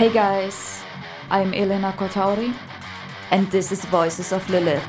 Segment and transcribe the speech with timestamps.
[0.00, 0.82] Hey guys,
[1.30, 2.54] I'm Elena Kotauri,
[3.30, 4.82] and this is Voices of Lilith.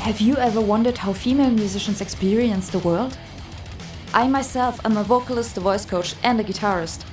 [0.00, 3.18] Have you ever wondered how female musicians experience the world?
[4.14, 7.04] I myself am a vocalist, a voice coach, and a guitarist.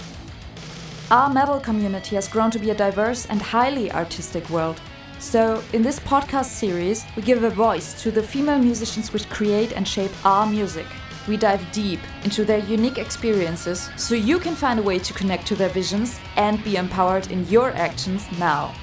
[1.11, 4.79] Our metal community has grown to be a diverse and highly artistic world.
[5.20, 9.73] So, in this podcast series, we give a voice to the female musicians which create
[9.73, 10.86] and shape our music.
[11.28, 15.45] We dive deep into their unique experiences so you can find a way to connect
[15.48, 18.73] to their visions and be empowered in your actions now.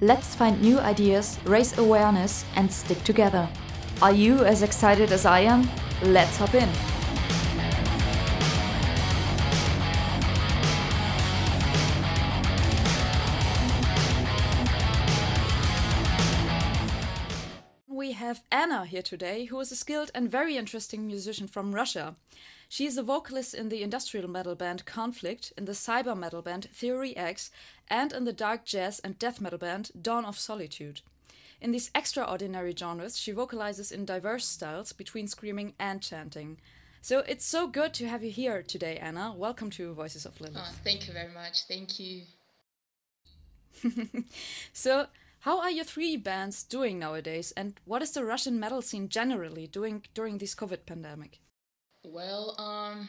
[0.00, 3.46] Let's find new ideas, raise awareness, and stick together.
[4.00, 5.68] Are you as excited as I am?
[6.02, 6.99] Let's hop in.
[18.30, 22.14] Have Anna here today, who is a skilled and very interesting musician from Russia.
[22.68, 26.68] She is a vocalist in the industrial metal band Conflict, in the cyber metal band
[26.72, 27.50] Theory X,
[27.88, 31.00] and in the dark jazz and death metal band Dawn of Solitude.
[31.60, 36.58] In these extraordinary genres, she vocalizes in diverse styles between screaming and chanting.
[37.02, 39.34] So it's so good to have you here today, Anna.
[39.36, 40.62] Welcome to Voices of Lilith.
[40.64, 41.64] Oh, thank you very much.
[41.66, 42.22] Thank you.
[44.72, 45.06] so,
[45.40, 49.66] how are your three bands doing nowadays, and what is the Russian metal scene generally
[49.66, 51.40] doing during this COVID pandemic?
[52.04, 53.08] Well, um,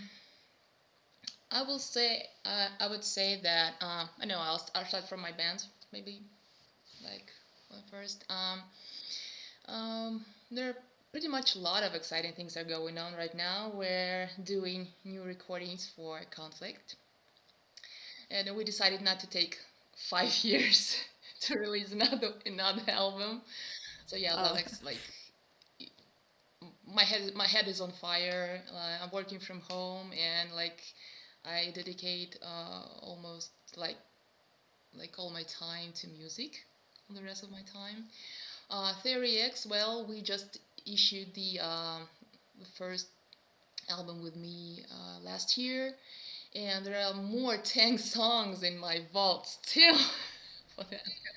[1.51, 5.21] I will say uh, I would say that um, I know I'll, I'll start from
[5.21, 6.21] my band maybe
[7.03, 7.31] like
[7.89, 8.23] first.
[8.29, 8.61] Um,
[9.67, 10.75] um, there are
[11.11, 13.71] pretty much a lot of exciting things are going on right now.
[13.73, 16.95] We're doing new recordings for Conflict,
[18.29, 19.57] and we decided not to take
[20.09, 20.95] five years
[21.47, 23.41] to release another another album.
[24.05, 24.53] So yeah, oh.
[24.53, 24.99] like like
[26.93, 28.61] my head my head is on fire.
[28.71, 30.81] Uh, I'm working from home and like
[31.45, 33.97] I dedicate uh, almost like
[34.95, 36.59] like all my time to music.
[37.13, 38.05] The rest of my time.
[38.69, 39.65] Uh, Theory X.
[39.65, 41.99] Well, we just issued the uh,
[42.59, 43.07] the first
[43.89, 45.93] album with me uh, last year,
[46.55, 49.97] and there are more ten songs in my vault still.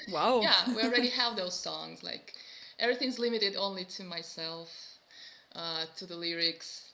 [0.06, 0.42] Wow.
[0.42, 2.02] Yeah, we already have those songs.
[2.02, 2.34] Like
[2.78, 4.98] everything's limited only to myself,
[5.54, 6.92] uh, to the lyrics.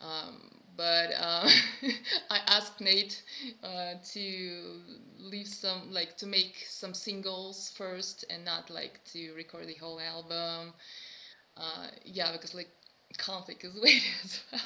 [0.00, 1.48] Um, but uh,
[2.30, 3.22] I asked Nate
[3.62, 4.80] uh, to
[5.18, 10.00] leave some, like, to make some singles first and not like to record the whole
[10.00, 10.72] album.
[11.56, 12.68] Uh, yeah, because like
[13.18, 14.60] conflict is weighted as well.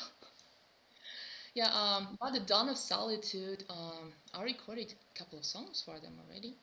[1.55, 5.99] yeah, um, by the Dawn of Solitude, um, I recorded a couple of songs for
[6.01, 6.57] them already.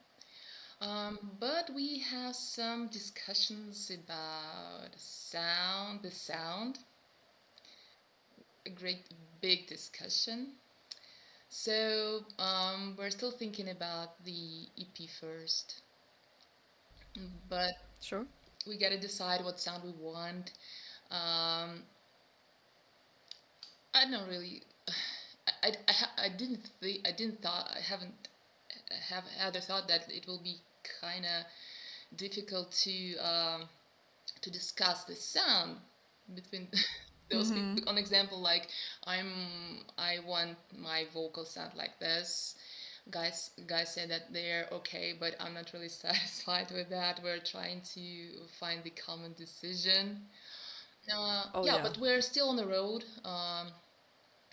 [0.80, 6.78] Um, but we have some discussions about sound, the sound.
[8.66, 9.04] A great
[9.42, 10.52] big discussion.
[11.50, 15.82] So um, we're still thinking about the EP first,
[17.48, 18.24] but sure,
[18.66, 20.52] we gotta decide what sound we want.
[21.10, 21.82] Um,
[23.92, 24.62] I don't really.
[25.62, 28.28] I, I, I didn't think I didn't thought I haven't
[29.08, 30.60] have had a thought that it will be
[31.00, 31.44] kind of
[32.16, 33.68] difficult to um,
[34.40, 35.76] to discuss the sound
[36.34, 36.68] between
[37.30, 37.86] those mm-hmm.
[37.88, 38.66] an example like
[39.06, 39.30] i'm
[39.98, 42.54] i want my vocal sound like this.
[43.10, 47.20] Guys guys say that they're okay but i'm not really satisfied with that.
[47.22, 48.04] We're trying to
[48.58, 50.22] find the common decision.
[51.12, 53.04] Uh, oh, yeah, yeah, but we're still on the road.
[53.24, 53.68] Um,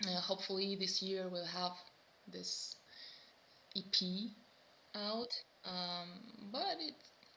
[0.06, 1.72] uh, hopefully this year we'll have
[2.32, 2.76] this
[3.76, 3.94] ep
[4.94, 5.32] out
[5.68, 6.08] um,
[6.50, 6.94] but it,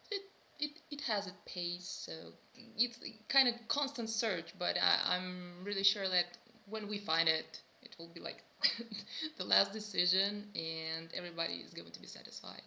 [0.10, 0.22] it
[0.60, 2.34] it it has a pace, so
[2.78, 3.00] it's
[3.30, 4.54] kind of constant search.
[4.58, 6.38] But I, I'm really sure that
[6.68, 8.44] when we find it, it will be like
[9.38, 12.62] the last decision, and everybody is going to be satisfied.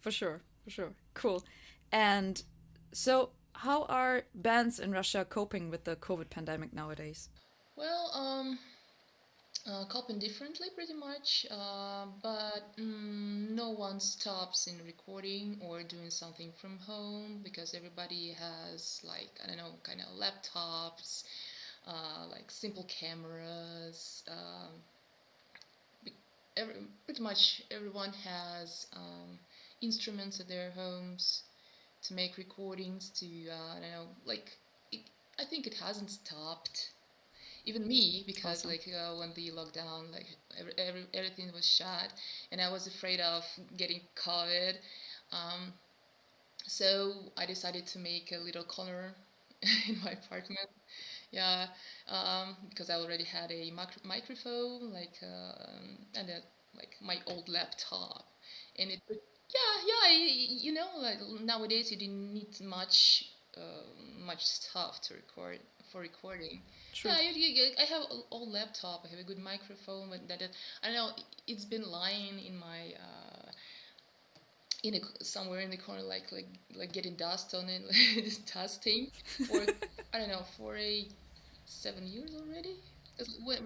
[0.00, 1.44] For sure, for sure, cool.
[1.90, 2.42] And
[2.92, 7.28] so, how are bands in Russia coping with the COVID pandemic nowadays?
[7.76, 8.58] Well, um,
[9.68, 16.10] uh, coping differently pretty much, uh, but mm, no one stops in recording or doing
[16.10, 21.24] something from home because everybody has like I don't know kind of laptops,
[21.86, 24.22] uh, like simple cameras.
[24.28, 24.82] Um,
[26.56, 26.74] every,
[27.04, 29.38] pretty much everyone has um,
[29.80, 31.42] instruments at their homes
[32.02, 33.10] to make recordings.
[33.20, 34.56] To uh, I don't know like
[34.92, 35.00] it,
[35.38, 36.90] I think it hasn't stopped
[37.68, 38.70] even me because awesome.
[38.70, 40.26] like uh, when the lockdown like
[40.58, 42.10] every, every, everything was shut
[42.52, 43.44] and i was afraid of
[43.76, 44.74] getting covid
[45.32, 45.72] um,
[46.66, 49.14] so I decided to make a little corner
[49.88, 50.68] in my apartment.
[51.30, 51.66] Yeah,
[52.08, 56.40] um, because I already had a mic- microphone, like, um, and a,
[56.76, 58.26] like my old laptop,
[58.78, 59.00] and it.
[59.08, 63.24] Yeah, yeah, you know, like nowadays you didn't need much,
[63.56, 63.82] uh,
[64.26, 66.60] much stuff to record for recording.
[66.94, 67.10] True.
[67.10, 69.04] Yeah, you, you, I have an old laptop.
[69.04, 70.50] I have a good microphone, but that is,
[70.82, 71.10] I don't know.
[71.46, 73.50] It's been lying in my uh,
[74.82, 79.08] in a, somewhere in the corner, like like like getting dust on it, like dusting
[79.46, 79.60] for
[80.12, 81.06] I don't know for a
[81.66, 82.76] seven years already.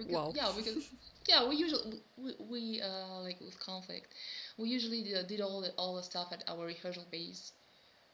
[0.08, 0.32] Wow.
[0.34, 0.88] yeah, because
[1.28, 4.14] yeah, we usually we, we uh like with conflict,
[4.56, 7.52] we usually did, did all the all the stuff at our rehearsal base,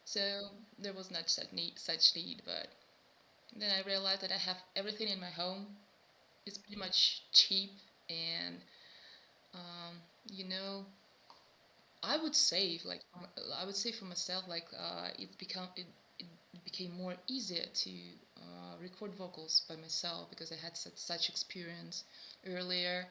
[0.04, 0.20] so
[0.78, 2.42] there was not such need such need.
[2.44, 2.68] But
[3.56, 5.66] then I realized that I have everything in my home.
[6.46, 7.72] It's pretty much cheap
[8.10, 8.56] and
[9.54, 9.96] um,
[10.30, 10.86] you know
[12.02, 13.02] I would say, like,
[13.56, 15.86] I would say for myself, like, uh, it become it,
[16.18, 17.90] it became more easier to
[18.36, 22.04] uh, record vocals by myself because I had such such experience
[22.46, 23.06] earlier.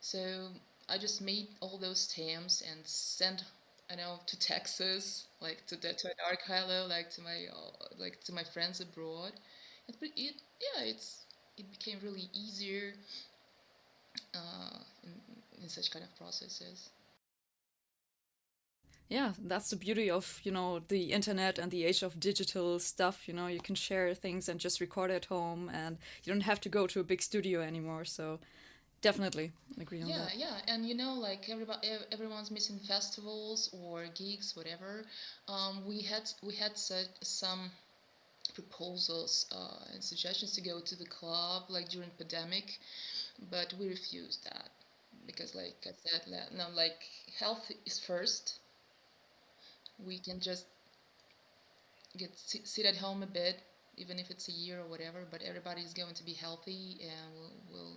[0.00, 0.50] So
[0.88, 3.44] I just made all those stems and sent,
[3.90, 8.32] I know, to Texas, like to the to Archilo, like to my uh, like to
[8.32, 9.32] my friends abroad.
[9.88, 11.24] It, it yeah, it's
[11.56, 12.94] it became really easier
[14.34, 16.90] uh, in in such kind of processes.
[19.08, 23.26] Yeah, that's the beauty of, you know, the internet and the age of digital stuff.
[23.26, 26.60] You know, you can share things and just record at home and you don't have
[26.62, 28.04] to go to a big studio anymore.
[28.04, 28.38] So
[29.02, 30.34] definitely agree on Yeah, that.
[30.34, 35.04] yeah, yeah and you know, like everybody, everyone's missing festivals or gigs, whatever.
[35.48, 37.70] Um, we had we had such some
[38.62, 42.78] proposals uh, and suggestions to go to the club like during pandemic,
[43.50, 44.70] but we refused that
[45.26, 47.00] because, like I said, la- no, like
[47.38, 48.60] health is first.
[49.98, 50.66] We can just
[52.16, 53.56] get sit, at home a bit,
[53.96, 55.26] even if it's a year or whatever.
[55.30, 57.96] But everybody's going to be healthy, and we'll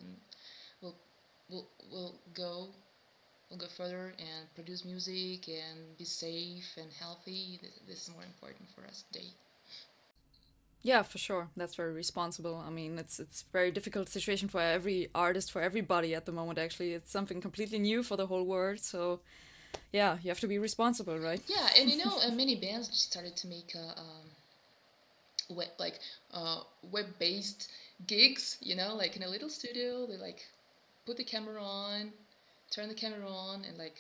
[0.81, 0.96] we'll we'll
[1.50, 2.69] we'll, we'll go
[3.50, 7.60] we'll go further and produce music and be safe and healthy.
[7.88, 9.34] This is more important for us today.
[10.83, 11.50] Yeah, for sure.
[11.56, 12.63] That's very responsible.
[12.66, 16.57] I mean, it's it's very difficult situation for every artist, for everybody at the moment.
[16.57, 18.80] Actually, it's something completely new for the whole world.
[18.80, 19.19] So,
[19.92, 21.42] yeah, you have to be responsible, right?
[21.48, 24.25] Yeah, and you know, uh, many bands just started to make uh, um,
[25.56, 26.00] web like
[26.33, 26.62] uh,
[26.92, 27.69] web-based
[28.07, 28.57] gigs.
[28.60, 30.39] You know, like in a little studio, they like
[31.06, 32.12] put the camera on,
[32.72, 33.98] turn the camera on, and like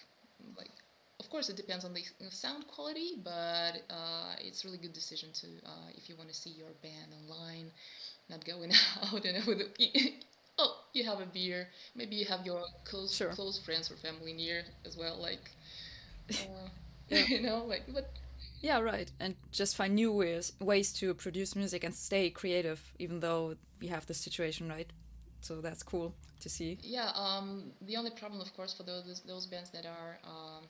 [0.57, 0.71] like
[1.21, 5.47] of course it depends on the sound quality, but uh, it's really good decision to
[5.65, 7.71] uh, if you want to see your band online,
[8.29, 8.71] not going
[9.03, 10.13] out and with a,
[10.59, 13.31] oh you have a beer, maybe you have your close Sure.
[13.31, 15.51] close friends or family near as well, like
[16.39, 16.69] uh,
[17.09, 17.25] Yeah.
[17.29, 18.11] you know like but
[18.61, 19.11] Yeah, right.
[19.19, 23.87] And just find new ways ways to produce music and stay creative, even though we
[23.87, 24.91] have this situation, right?
[25.41, 26.79] So that's cool to see.
[26.83, 30.63] yeah um the only problem of course for those those bands that are um,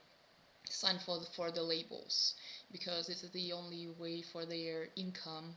[0.69, 2.35] signed for the, for the labels
[2.71, 5.55] because this is the only way for their income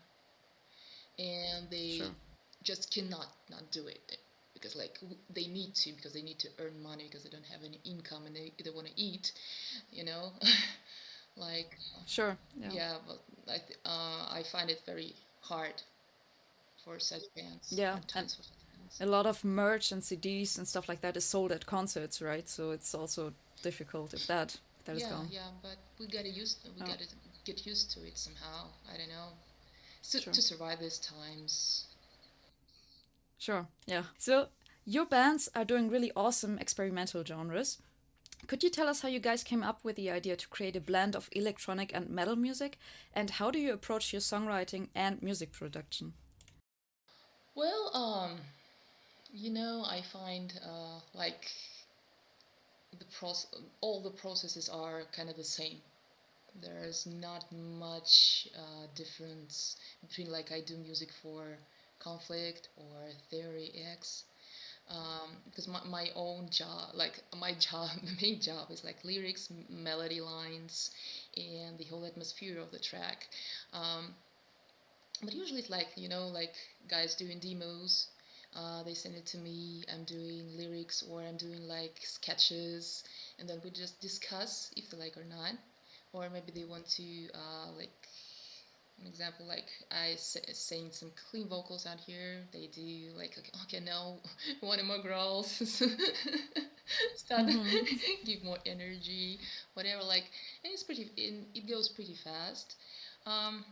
[1.19, 2.15] and they Sure.
[2.63, 4.17] just cannot not do it
[4.55, 4.99] because like
[5.35, 8.27] they need to because they need to earn money because they don't have any income
[8.27, 9.33] and they, they want to eat
[9.93, 10.31] you know
[11.37, 11.77] like
[12.07, 12.37] Sure.
[12.61, 12.71] Yeah.
[12.71, 13.57] yeah but I,
[13.89, 15.75] uh, I find it very hard
[16.85, 19.01] for such bands Yeah, and times for such bands.
[19.01, 22.49] a lot of merch and CDs and stuff like that is sold at concerts, right?
[22.49, 25.29] So it's also difficult if that that yeah gone.
[25.31, 27.07] yeah but we gotta use we Oh, gotta
[27.45, 29.29] get used to it somehow I don't know
[30.03, 30.33] so, sure.
[30.33, 31.87] to survive these times
[33.39, 33.67] Sure.
[33.87, 34.05] Yeah.
[34.19, 34.49] So
[34.87, 37.79] your bands are doing really awesome experimental genres.
[38.47, 40.81] Could you tell us how you guys came up with the idea to create a
[40.81, 42.79] blend of electronic and metal music?
[43.15, 46.15] And how do you approach your songwriting and music production?
[47.55, 48.41] well um
[49.33, 51.51] you know I find uh, like
[52.99, 53.47] the process
[53.81, 55.79] all the processes are kind of the same.
[56.61, 61.59] There's not much uh, difference between like I do music for
[62.01, 64.25] conflict or theory X
[64.91, 69.49] um, because my, my own job like my job the main job is like lyrics
[69.69, 70.91] melody lines
[71.37, 73.29] and the whole atmosphere of the track
[73.73, 74.15] um,
[75.23, 76.55] but usually it's like you know like
[76.89, 78.09] guys doing demos
[78.57, 83.05] uh, they send it to me i'm doing lyrics or i'm doing like sketches
[83.39, 85.55] and then we just discuss if they like or not
[86.13, 88.09] or maybe they want to uh, like
[89.01, 93.81] an example like i sing some clean vocals out here they do like okay, okay
[93.85, 94.21] no
[94.61, 95.83] one more growls
[97.17, 97.97] start Mm-hmm.
[98.25, 99.39] give more energy
[99.75, 100.25] whatever like
[100.65, 102.77] and it's pretty it, it goes pretty fast
[103.27, 103.65] Um,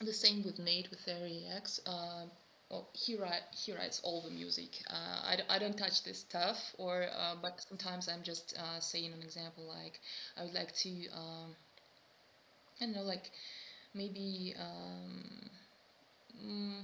[0.00, 1.80] the same with Nate with Theory X.
[1.86, 2.26] Uh,
[2.70, 4.82] well, he write he writes all the music.
[4.90, 4.94] Uh,
[5.24, 9.22] I, I don't touch this stuff, or uh, but sometimes I'm just uh, saying an
[9.22, 10.00] example like
[10.36, 11.56] I would like to um,
[12.80, 13.30] I don't know like
[13.94, 15.50] maybe um,
[16.44, 16.82] mm,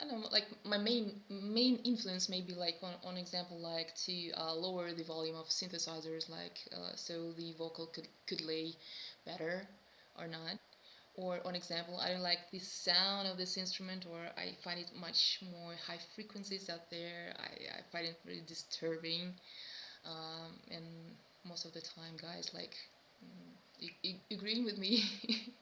[0.00, 4.30] I don't know like my main main influence maybe like on, on example like to
[4.32, 8.74] uh, lower the volume of synthesizers like uh, so the vocal could could lay
[9.26, 9.68] better
[10.18, 10.58] or not
[11.18, 14.90] or on example i don't like the sound of this instrument or i find it
[14.98, 17.34] much more high frequencies out there.
[17.38, 19.34] I, I find it really disturbing
[20.06, 20.84] um, and
[21.44, 22.74] most of the time guys like
[23.24, 25.04] mm, agreeing with me?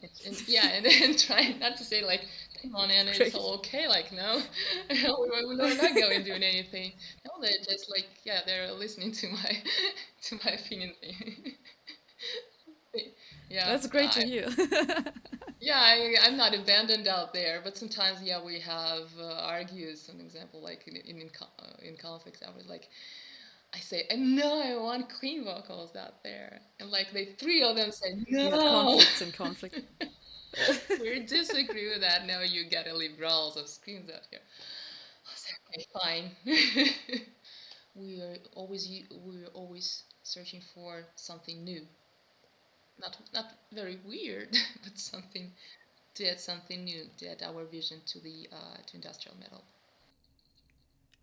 [0.00, 2.24] And, and, yeah and then trying not to say like
[2.62, 4.40] come on and it's all okay like no.
[4.90, 6.92] We're, we're not going doing anything.
[7.24, 9.58] No they're just like yeah they're listening to my
[10.22, 10.92] to my opinion
[13.56, 14.48] yeah that's great I, to hear
[15.60, 20.20] yeah I, i'm not abandoned out there but sometimes yeah we have uh, argues an
[20.20, 22.88] example like in in, in, uh, in conflicts i was like
[23.74, 26.60] I say, no, I want clean vocals out there.
[26.80, 28.50] And like the three of them said, no.
[28.50, 29.80] conflicts and conflict.
[31.00, 32.26] we disagree with that.
[32.26, 34.40] No, you gotta leave growls of screams out here.
[35.26, 37.22] I said, okay, fine.
[37.94, 41.82] we are always we're always searching for something new
[43.00, 45.52] not not very weird, but something
[46.14, 49.64] to add something new, to add our vision to the uh, to industrial metal.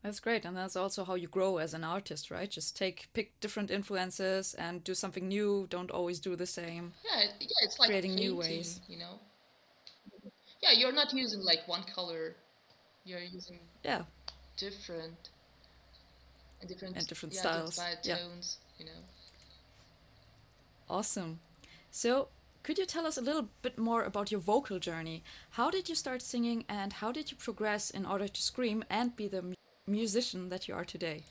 [0.03, 2.49] That's great, and that's also how you grow as an artist, right?
[2.49, 5.65] Just take pick different influences and do something new.
[5.69, 6.91] Don't always do the same.
[7.05, 8.81] Yeah, yeah, it's like creating painting, new ways.
[8.87, 9.19] You know.
[10.61, 12.35] Yeah, you're not using like one color.
[13.05, 14.03] You're using yeah
[14.57, 15.29] different
[16.59, 18.17] and different and different yeah, styles, different yeah.
[18.17, 18.57] tones.
[18.77, 19.01] You know.
[20.89, 21.39] Awesome.
[21.95, 22.29] So,
[22.63, 25.23] could you tell us a little bit more about your vocal journey?
[25.51, 29.15] How did you start singing and how did you progress in order to scream and
[29.15, 31.21] be the musician that you are today?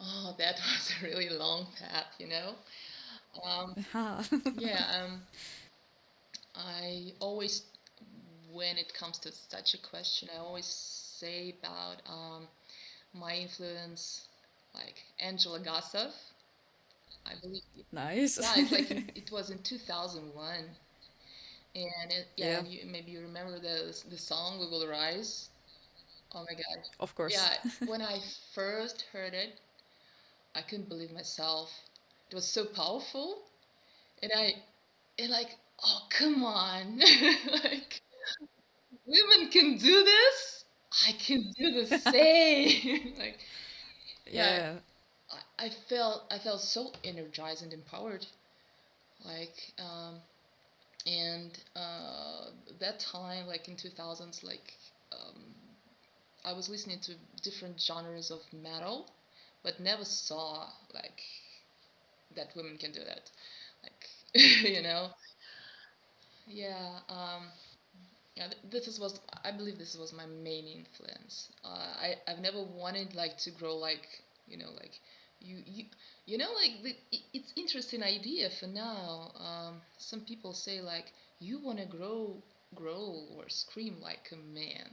[0.00, 2.54] Oh, that was a really long path, you know.
[3.44, 3.74] Um,
[4.56, 5.20] yeah, um,
[6.54, 7.62] I always,
[8.52, 12.46] when it comes to such a question, I always say about um,
[13.12, 14.28] my influence,
[14.74, 16.12] like Angela Gossow
[17.28, 17.62] I believe.
[17.92, 18.38] Nice.
[18.40, 20.64] Yeah, it's like in, it was in 2001,
[21.74, 22.62] and it, yeah, yeah.
[22.68, 25.50] You, maybe you remember the the song "We Will Rise."
[26.34, 26.84] Oh my god.
[27.00, 27.34] Of course.
[27.34, 28.20] Yeah, when I
[28.54, 29.60] first heard it,
[30.54, 31.70] I couldn't believe myself.
[32.30, 33.38] It was so powerful,
[34.22, 34.54] and I,
[35.18, 36.98] and like, oh come on,
[37.64, 38.02] like,
[39.06, 40.64] women can do this.
[41.06, 43.14] I can do the same.
[43.18, 43.38] like,
[44.26, 44.56] yeah.
[44.56, 44.72] yeah
[45.58, 48.26] I felt I felt so energized and empowered,
[49.24, 50.22] like um,
[51.06, 52.50] and uh,
[52.80, 54.74] that time like in 2000s like
[55.12, 55.54] um,
[56.44, 59.08] I was listening to different genres of metal,
[59.62, 61.22] but never saw like
[62.34, 63.30] that women can do that,
[63.82, 64.08] like
[64.64, 65.10] you know.
[66.46, 67.00] Yeah.
[67.08, 67.48] Um,
[68.36, 71.50] yeah, this is was I believe this was my main influence.
[71.64, 74.08] Uh, I I've never wanted like to grow like
[74.48, 75.00] you know like
[75.40, 75.84] you you
[76.26, 76.96] you know like the,
[77.32, 82.42] it's interesting idea for now um, some people say like you want to grow
[82.74, 84.90] grow or scream like a man.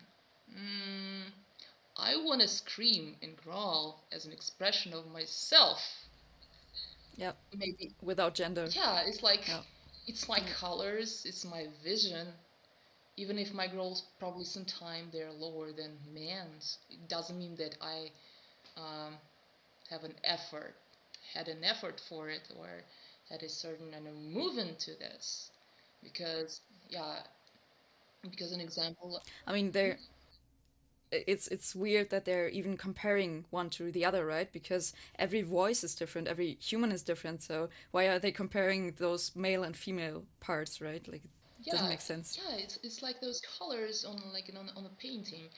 [0.51, 1.31] Mm,
[1.97, 6.07] i want to scream and growl as an expression of myself.
[7.17, 7.91] Yeah maybe.
[8.01, 8.67] Without gender.
[8.71, 9.63] Yeah it's like yep.
[10.07, 12.27] it's my colors it's my vision.
[13.17, 18.11] Even if my growls probably sometimes they're lower than man's it doesn't mean that i
[18.77, 19.15] um,
[19.89, 20.75] have an effort,
[21.33, 22.83] had an effort for it, or
[23.29, 25.51] had a certain kind of movement to this.
[26.03, 27.19] Because, yeah,
[28.29, 29.21] because an example.
[29.47, 29.99] I mean, there.
[31.11, 34.51] It's it's weird that they're even comparing one to the other, right?
[34.51, 37.41] Because every voice is different, every human is different.
[37.41, 41.07] So why are they comparing those male and female parts, right?
[41.07, 41.31] Like, it
[41.63, 42.37] yeah, doesn't make sense.
[42.37, 45.49] Yeah, it's, it's like those colors on like on on a painting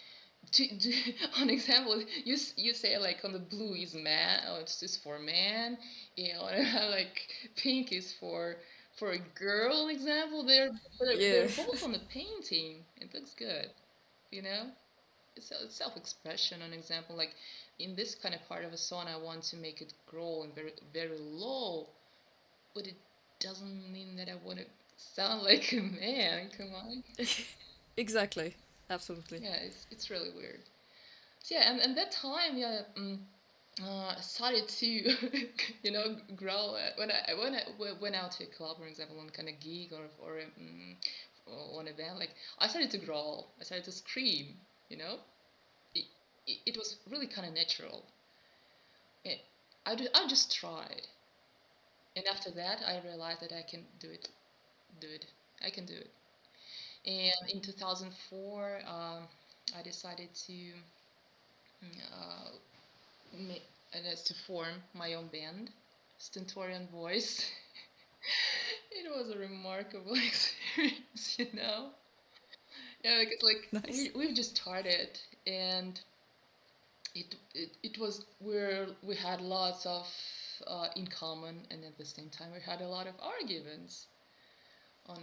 [0.52, 0.94] to, to
[1.42, 5.20] on example you you say like on the blue is man oh it's just for
[5.20, 5.78] man
[6.16, 8.56] you know and like pink is for
[8.98, 11.48] for a girl example they're they're, yeah.
[11.48, 12.84] they're both on the painting.
[13.00, 13.70] It looks good
[14.32, 14.68] you know?
[15.38, 17.36] It's, it's self-expression an example like
[17.80, 20.56] in this kind of part of a song i want to make it grow and
[20.56, 21.86] very very low
[22.74, 22.96] but it
[23.40, 24.66] doesn't mean that i want to
[24.98, 27.04] sound like a man come on.
[27.98, 28.56] Exactly
[28.90, 30.62] absolutely yeah it's, it's really weird
[31.44, 33.22] so yeah and, and that time yeah um,
[33.84, 34.88] uh, started to
[35.84, 37.62] you know grow uh, when I when I
[38.02, 40.98] went out to a club, for example, on kind of gig or or um,
[41.48, 44.58] on a band, like I started to growl, I started to scream,
[44.90, 45.18] you know.
[45.96, 46.06] It,
[46.48, 48.06] it, it was really kind of natural.
[49.88, 51.08] I do, I just tried,
[52.18, 54.28] and after that, I realized that I can do it,
[55.00, 55.26] do it,
[55.62, 56.17] I can do it.
[57.06, 59.28] And in 2004, um,
[59.78, 60.74] I decided to
[61.84, 62.52] uh,
[63.34, 65.72] ma- and is to form my own band,
[66.18, 67.50] Stentorian Voice.
[68.92, 71.92] it was a remarkable experience, you know.
[73.04, 74.10] Yeah, because like Nice.
[74.16, 76.00] we we've just started, and
[77.16, 80.08] it it, it was where we had lots of
[80.68, 84.08] uh, in common, and at the same time we had a lot of arguments
[85.08, 85.22] on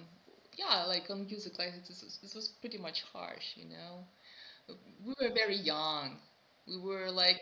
[0.56, 1.58] yeah, like on music.
[1.58, 4.04] Like this was, this was pretty much harsh, you know.
[5.04, 6.16] We were very young.
[6.66, 7.40] We were like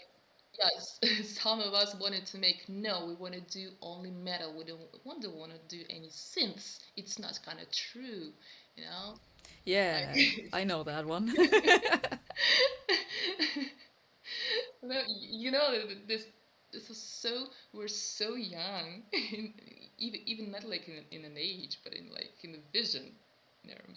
[0.58, 1.00] Yes,
[1.40, 4.54] some of us wanted to make no, we want to do only metal.
[4.56, 6.80] We don't want to want to do any synths.
[6.96, 8.32] It's not kind of true,
[8.76, 9.14] you know?
[9.64, 11.32] Yeah, Like I know that one.
[15.06, 16.26] you know this
[16.72, 19.52] this was so we're so young in,
[20.02, 23.12] even even not like in, in an age, but in like in the vision.
[23.64, 23.94] You know?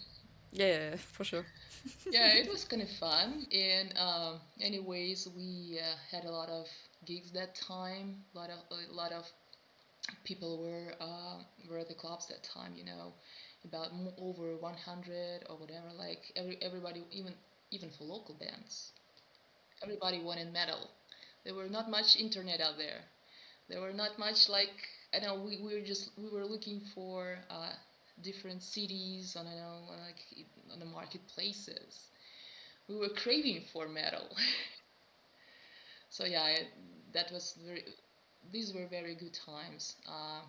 [0.52, 1.46] Yeah, for sure.
[2.10, 3.46] Yeah, it was kind of fun.
[3.52, 6.66] And um, anyways, we uh, had a lot of
[7.04, 8.24] gigs that time.
[8.34, 9.24] A lot of a lot of
[10.24, 13.12] people were uh, were at the clubs that time, you know,
[13.64, 15.88] about over 100 or whatever.
[15.96, 17.34] Like every everybody, even
[17.70, 18.92] even for local bands,
[19.82, 20.90] everybody wanted metal.
[21.44, 23.02] There were not much internet out there.
[23.68, 24.76] There were not much like
[25.14, 27.72] I know we, we were just we were looking for uh,
[28.22, 30.24] different cities on I know like
[30.72, 32.10] on the marketplaces.
[32.88, 34.28] We were craving for metal.
[36.08, 36.58] So yeah,
[37.12, 37.84] that was very.
[38.52, 39.96] These were very good times.
[40.06, 40.42] Uh,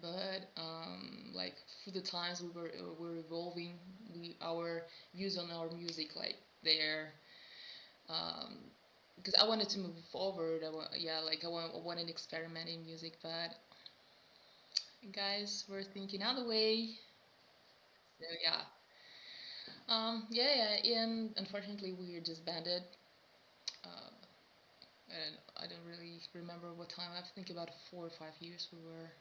[0.00, 3.78] but um, like through the times we were uh, were evolving,
[4.14, 4.82] we our
[5.14, 7.14] views on our music like there.
[8.08, 8.71] Um,
[9.16, 10.62] because I wanted to move forward.
[10.64, 13.52] I wa- yeah, like I, wa- I wanted to experiment in music, but
[15.12, 16.98] guys were thinking other way.
[18.18, 18.62] So yeah,
[19.88, 22.82] um, yeah, yeah, and unfortunately we were disbanded.
[23.84, 24.10] Uh,
[25.10, 27.10] and I don't really remember what time.
[27.16, 29.12] I think about four or five years we were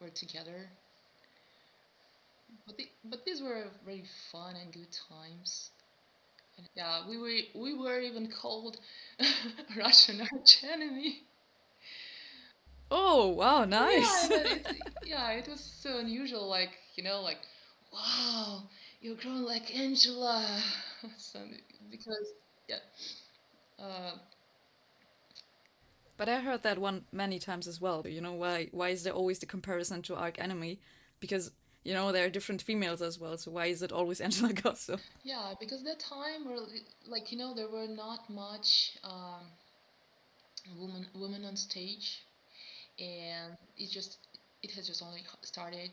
[0.00, 0.70] were together.
[2.66, 5.70] But the, but these were very fun and good times.
[6.74, 8.78] Yeah, we were we were even called
[9.76, 11.26] Russian arch enemy.
[12.90, 14.28] Oh, wow, nice.
[14.28, 14.66] but it
[15.04, 16.48] yeah it was so unusual.
[16.48, 17.38] Like you know, like
[17.92, 18.62] wow,
[19.00, 20.62] you're growing like Angela.
[21.18, 21.40] So,
[21.90, 22.28] because
[22.68, 22.76] yeah,
[23.76, 24.12] uh,
[26.16, 28.06] But I heard that one many times as well.
[28.06, 30.80] You know, why why is there always the comparison to Arch Enemy?
[31.20, 31.50] Because,
[31.84, 35.00] you know, there are different females as well, so why is it always Angela Gossow?
[35.22, 36.66] yeah, because that time were
[37.06, 39.42] like you know there were not much um,
[40.76, 42.26] women women on stage
[42.98, 44.18] and it just
[44.62, 45.90] it has just only started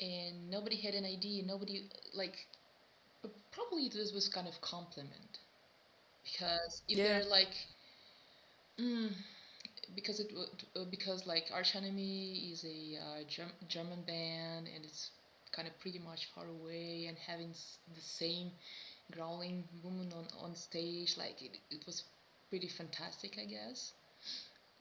[0.00, 2.46] and nobody had an idea nobody like
[3.52, 5.38] probably this was kind of compliment
[6.24, 7.04] because if Yeah.
[7.04, 7.54] they're like
[8.78, 9.10] mm,
[9.94, 10.32] because it
[10.76, 15.10] uh, because like Arch Enemy is a uh, Germ- German band and it's
[15.52, 17.52] kind of pretty much far away and having
[17.94, 18.50] the same
[19.12, 22.04] growling woman on, on stage like it, it was
[22.48, 23.92] pretty fantastic I guess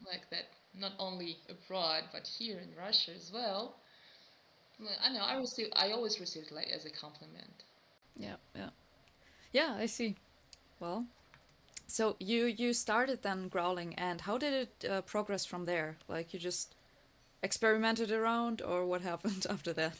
[0.05, 0.45] like that
[0.77, 3.75] not only abroad but here in Russia as well.
[5.03, 7.63] I know I receive I always receive it like as a compliment.
[8.15, 8.69] Yeah, yeah.
[9.51, 10.15] Yeah, I see.
[10.79, 11.05] Well,
[11.89, 15.97] so you you started then growling, and how did it uh, progress from there?
[16.07, 16.75] Like you just
[17.43, 19.97] experimented around, or what happened after that?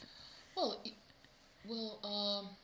[0.56, 0.82] Well,
[1.68, 2.56] well, um,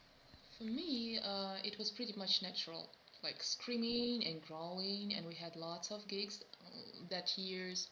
[0.59, 2.89] for me, uh, it was pretty much natural,
[3.23, 6.71] like screaming and growling, and we had lots of gigs uh,
[7.11, 7.89] that years,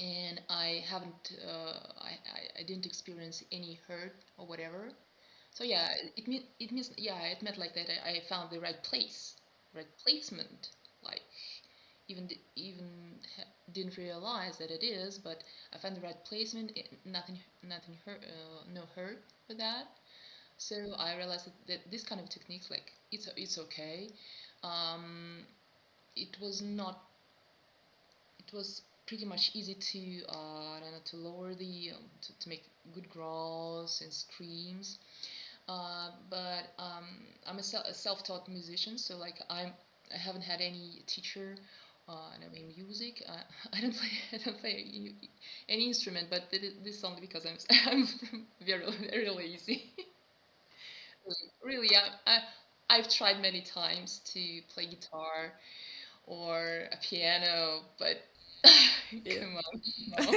[0.00, 4.92] and I haven't, uh, I, I, I didn't experience any hurt or whatever.
[5.52, 6.28] So yeah, it
[6.60, 9.36] it means yeah, it meant like that I, I found the right place,
[9.76, 10.70] right placement,
[11.02, 11.22] like
[12.08, 12.88] even even
[13.72, 16.72] didn't realize that it is, but I found the right placement.
[16.76, 19.86] It, nothing nothing hurt, uh, no hurt with that.
[20.58, 24.10] So I realized that, that this kind of techniques, like it's it's okay.
[24.62, 25.44] Um,
[26.16, 27.00] it was not.
[28.38, 32.38] It was pretty much easy to uh, I don't know to lower the um, to,
[32.38, 34.98] to make good growls and screams.
[35.68, 37.04] Uh, but um,
[37.46, 39.72] I'm a, se- a self-taught musician, so like I'm
[40.14, 41.56] I haven't had any teacher
[42.08, 43.22] uh, and I mean music.
[43.28, 45.14] Uh, I don't play I don't play any,
[45.68, 46.62] any instrument, but this
[46.98, 48.06] is only because I'm I'm
[48.64, 49.92] very very lazy.
[51.64, 52.08] really, yeah.
[52.26, 52.38] I
[52.88, 55.52] I've tried many times to play guitar
[56.26, 58.18] or a piano, but
[58.64, 60.34] come on, no.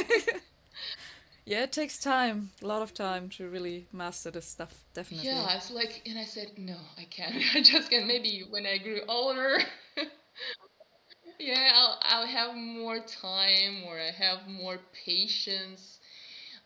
[1.50, 4.84] Yeah, it takes time, a lot of time to really master this stuff.
[4.94, 5.30] Definitely.
[5.30, 7.36] Yeah, it's like, and I said, no, I can't.
[7.56, 8.08] I just can.
[8.08, 9.58] Maybe when I grew older,
[11.40, 16.00] yeah, I'll I'll have more time or I have more patience.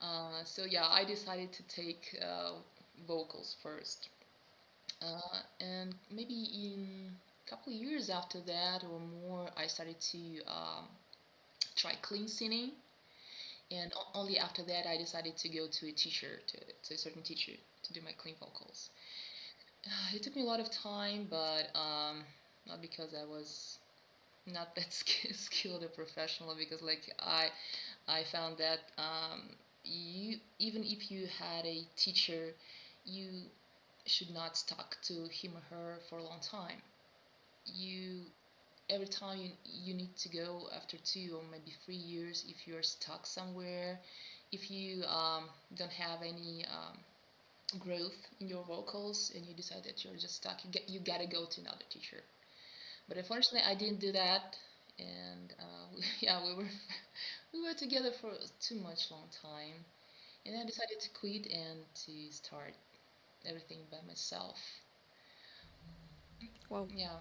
[0.02, 2.52] Uh, so yeah, I decided to take uh,
[3.08, 4.10] vocals first.
[5.02, 7.12] Uh, and maybe in
[7.46, 10.18] a couple of years after that or more, I started to
[10.48, 10.86] um,
[11.76, 12.72] try clean singing.
[13.74, 16.58] And only after that, I decided to go to a teacher, to,
[16.90, 18.90] to a certain teacher, to do my clean vocals.
[20.16, 22.24] It took me a lot of time, but um,
[22.68, 23.80] not because I was
[24.46, 24.94] not that
[25.34, 27.50] skilled or professional, because like I,
[28.08, 29.42] I found that um,
[29.84, 32.56] you even if you had a teacher,
[33.06, 33.30] you
[34.06, 36.82] should not stuck to him or her for a long time.
[37.66, 38.26] You
[38.90, 42.84] every time you, you need to go after two or maybe three years if you're
[42.84, 44.00] stuck somewhere
[44.52, 46.98] if you um, don't have any um,
[47.80, 51.26] growth in your vocals and you decide that you're just stuck you, get, you gotta
[51.26, 52.22] go to another teacher
[53.08, 54.56] but unfortunately I didn't do that
[55.00, 56.70] and uh, we, yeah we were
[57.54, 59.86] we were together for too much long time
[60.46, 62.74] and I decided to quit and to start
[63.46, 64.58] everything by myself.
[66.70, 67.20] well Yeah.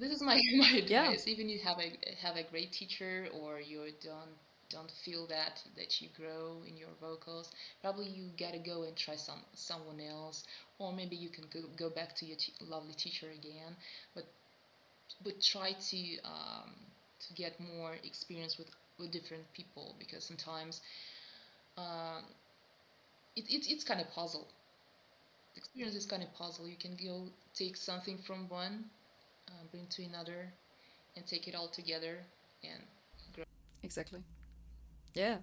[0.00, 1.26] This is my my advice.
[1.26, 1.32] Yeah.
[1.32, 1.88] Even you have a
[2.22, 4.34] have a great teacher or you don't
[4.70, 9.16] don't feel that that you grow in your vocals, probably you gotta go and try
[9.16, 10.44] some someone else,
[10.78, 13.76] or maybe you can go, go back to your lovely teacher again.
[14.14, 14.24] But
[15.24, 16.70] but try to um,
[17.20, 20.80] to get more experience with with different people because sometimes.
[21.78, 22.24] Um,
[23.36, 24.48] it, it, it's kind of puzzle.
[25.56, 26.68] Experience is kind of puzzle.
[26.68, 28.90] You can go take something from one,
[29.50, 30.52] uh, bring to another,
[31.16, 32.18] and take it all together
[32.62, 32.82] and
[33.34, 33.44] grow.
[33.82, 34.22] Exactly.
[35.14, 35.38] Yeah.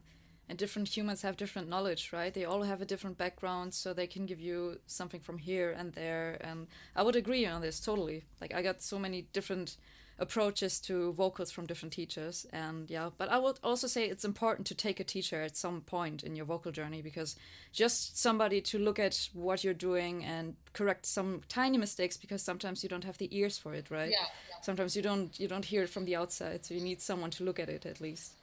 [0.49, 2.33] And different humans have different knowledge, right?
[2.33, 5.91] They all have a different background, so they can give you something from here and
[5.93, 6.37] there.
[6.39, 8.23] And I would agree on this totally.
[8.39, 9.75] Like, I got so many different
[10.19, 12.45] approaches to vocals from different teachers.
[12.51, 15.81] And yeah but i would also say it's important to take a teacher at some
[15.81, 17.35] point in your vocal journey because
[17.71, 22.83] just somebody to look at what you're doing and correct some tiny mistakes because sometimes
[22.83, 24.11] you don't have the ears for it right?
[24.11, 24.61] Yeah, yeah.
[24.61, 27.43] sometimes you don't you don't hear it from the outside so you need someone to
[27.43, 28.33] look at it at least.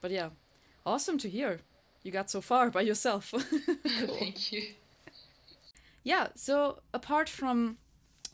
[0.00, 0.30] But yeah
[0.84, 1.60] awesome to hear
[2.02, 3.32] you got so far by yourself.
[3.98, 4.16] Cool.
[4.18, 4.62] thank you.
[6.02, 7.78] Yeah so apart from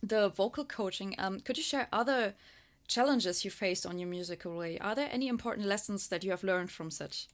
[0.02, 2.34] the vocal coaching um, could you share other
[2.88, 4.78] challenges you faced on your musical way.
[4.78, 7.28] Are there any important lessons that you have learned from such?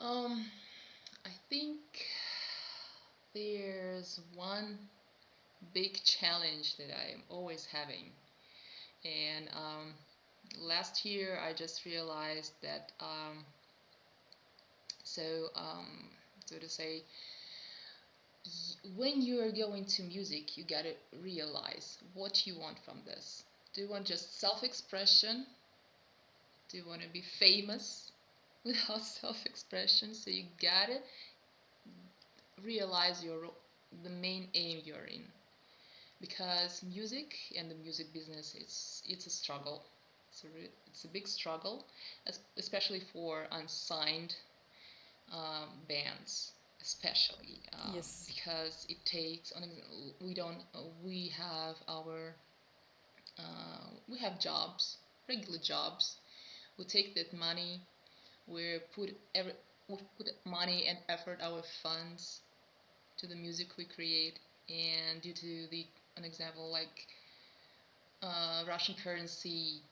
[0.00, 0.44] Um,
[1.26, 1.80] I think
[3.34, 4.78] there's one
[5.74, 8.12] big challenge that I'm always having.
[9.04, 9.94] And um,
[10.60, 13.44] last year I just realized that, um,
[15.02, 16.10] so, um,
[16.44, 17.02] so to say,
[18.96, 23.44] when you are going to music, you gotta realize what you want from this.
[23.78, 25.46] Do you want just self-expression?
[26.68, 28.10] Do you want to be famous
[28.64, 30.14] without self-expression?
[30.14, 30.98] So you gotta
[32.60, 33.38] realize your
[34.02, 35.22] the main aim you're in,
[36.20, 39.84] because music and the music business it's it's a struggle.
[40.32, 40.48] It's a
[40.88, 41.86] it's a big struggle,
[42.56, 44.34] especially for unsigned
[45.30, 48.30] um, bands especially um, yes.
[48.32, 49.52] because it takes
[50.20, 50.62] we don't
[51.04, 52.34] we have our
[53.38, 54.98] uh, we have jobs,
[55.28, 56.16] regular jobs.
[56.78, 57.82] We take that money,
[58.46, 59.54] we put every
[59.88, 62.42] we put money and effort, our funds,
[63.18, 67.08] to the music we create, and due to the an example like
[68.22, 69.82] uh, Russian currency,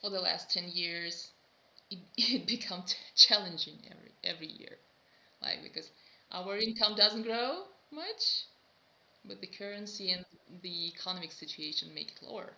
[0.00, 1.32] for the last ten years,
[1.90, 4.78] it, it becomes challenging every every year,
[5.42, 5.90] like because
[6.32, 8.46] our income doesn't grow much,
[9.24, 10.24] but the currency and
[10.62, 12.54] the economic situation make it lower.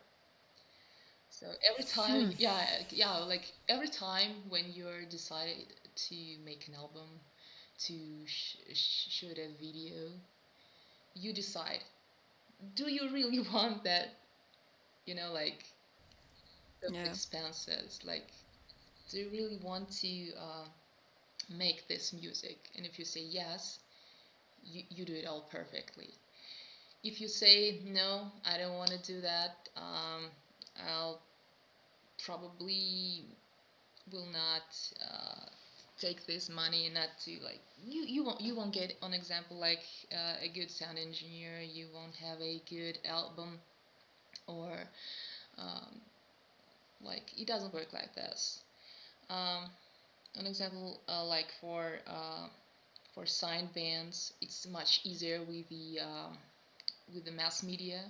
[1.39, 2.37] So every time, hmm.
[2.37, 5.75] yeah, yeah, like every time when you're decided
[6.09, 7.21] to make an album,
[7.87, 10.21] to sh- sh- shoot a video,
[11.15, 11.81] you decide,
[12.75, 14.09] do you really want that?
[15.07, 15.65] You know, like
[16.83, 17.05] the yeah.
[17.05, 18.01] expenses.
[18.05, 18.29] Like,
[19.09, 20.67] do you really want to uh,
[21.49, 22.71] make this music?
[22.77, 23.81] And if you say yes,
[24.63, 26.15] you, you do it all perfectly.
[27.03, 29.69] If you say no, I don't want to do that.
[29.77, 30.31] Um,
[30.89, 31.21] I'll
[32.25, 33.25] probably
[34.13, 34.65] will not
[35.03, 35.47] uh,
[36.01, 39.83] take this money not to like you you won't you won't get an example like
[40.13, 43.61] uh, a good sound engineer you won't have a good album
[44.47, 44.73] or
[45.59, 46.01] um,
[47.01, 48.61] like it doesn't work like this.
[49.31, 49.71] Um,
[50.37, 52.49] an example uh, like for uh,
[53.15, 56.39] for signed bands it's much easier with the um,
[57.15, 58.01] with the mass media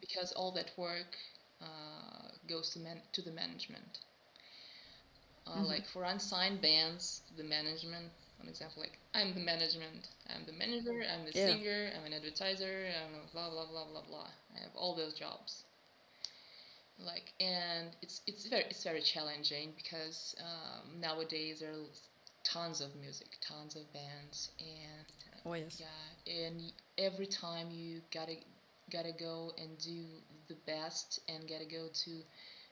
[0.00, 1.16] because all that work
[1.62, 3.98] uh, goes to man to the management
[5.46, 5.64] uh, mm-hmm.
[5.64, 8.06] like for unsigned bands the management
[8.42, 11.46] an example like i'm the management i'm the manager i'm the yeah.
[11.46, 15.64] singer i'm an advertiser i'm blah blah blah blah blah i have all those jobs
[17.04, 21.86] like and it's it's very it's very challenging because um, nowadays there are
[22.44, 25.06] tons of music tons of bands and
[25.46, 28.34] oh yes yeah and every time you gotta
[28.90, 30.04] gotta go and do
[30.48, 32.10] the best and gotta go to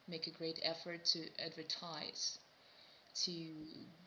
[0.09, 2.39] make a great effort to advertise
[3.15, 3.33] to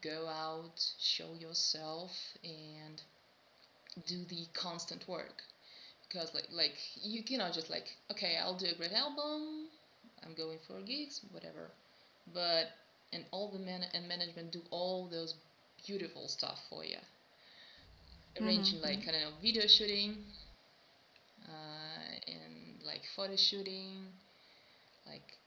[0.02, 2.12] go out show yourself
[2.44, 3.02] and
[4.08, 5.42] do the constant work
[6.08, 9.68] because like like you cannot just like okay i'll do a great album
[10.26, 11.72] I'm going for gigs, whatever.
[12.34, 12.68] But
[13.14, 15.36] and all the man and management do all those
[15.86, 16.98] beautiful stuff for you.
[18.40, 18.84] Arranging mm-hmm.
[18.84, 20.18] like I don't know video shooting,
[21.46, 21.79] uh,
[23.00, 24.14] like photo shooting,
[25.06, 25.38] like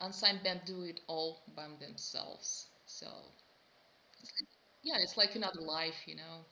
[0.00, 2.68] unsigned band do it all by themselves.
[2.86, 3.06] So
[4.22, 4.32] it's
[4.82, 6.46] yeah, it's like another life, you know.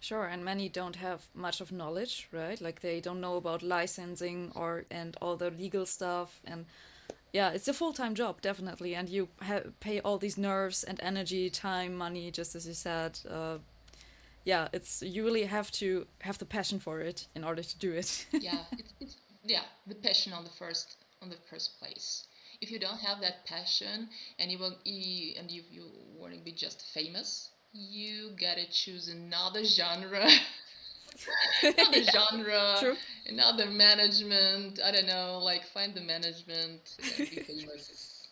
[0.00, 2.60] Sure, and many don't have much of knowledge, right?
[2.60, 6.66] Like they don't know about licensing or and all the legal stuff, and
[7.32, 9.28] yeah, it's a full time job definitely, and you
[9.80, 13.20] pay all these nerves and energy, time, money, just as you said.
[13.30, 13.58] Uh,
[14.44, 17.92] yeah, it's you really have to have the passion for it in order to do
[17.92, 18.26] it.
[18.32, 22.24] yeah, it's, it's yeah the passion on the first on the first place.
[22.60, 25.84] If you don't have that passion and you will you, and you you
[26.18, 30.28] want to be just famous, you gotta choose another genre.
[31.62, 32.96] another yeah, genre, true.
[33.26, 34.80] another management.
[34.84, 38.28] I don't know, like find the management and be famous.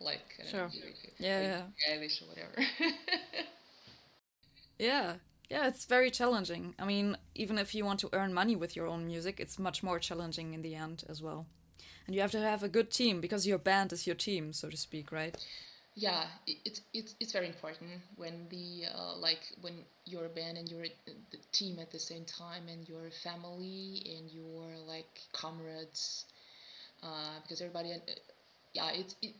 [0.00, 0.20] like
[0.50, 0.60] sure.
[0.60, 0.70] Know,
[1.18, 1.62] yeah, yeah.
[1.92, 2.52] Eilish or whatever.
[4.78, 5.14] Yeah.
[5.50, 6.74] Yeah, it's very challenging.
[6.78, 9.82] I mean, even if you want to earn money with your own music, it's much
[9.82, 11.46] more challenging in the end as well.
[12.06, 14.68] And you have to have a good team because your band is your team, so
[14.68, 15.36] to speak, right?
[15.98, 20.70] yeah it's it's it's very important when the uh, like when you're a band and
[20.70, 26.24] you're the team at the same time and your family and your like comrades
[27.02, 27.98] uh, because everybody uh,
[28.74, 29.34] yeah it's it,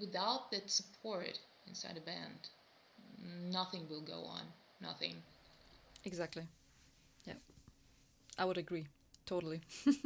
[0.00, 2.40] without that support inside a band
[3.50, 4.42] nothing will go on
[4.80, 5.14] nothing
[6.04, 6.44] exactly
[7.26, 7.34] yeah
[8.38, 8.86] i would agree
[9.26, 9.60] totally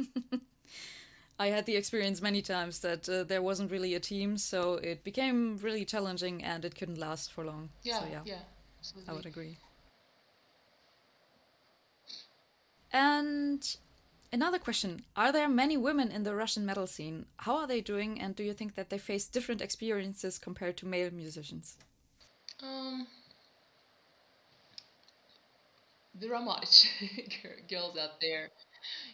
[1.37, 5.03] I had the experience many times that uh, there wasn't really a team, so it
[5.03, 7.69] became really challenging and it couldn't last for long.
[7.83, 8.39] Yeah, so, yeah, yeah,
[8.79, 9.11] absolutely.
[9.11, 9.57] I would agree.
[12.91, 13.77] And
[14.31, 17.25] another question Are there many women in the Russian metal scene?
[17.37, 20.85] How are they doing, and do you think that they face different experiences compared to
[20.85, 21.77] male musicians?
[22.61, 23.07] Um,
[26.19, 26.87] there are much
[27.69, 28.49] girls out there.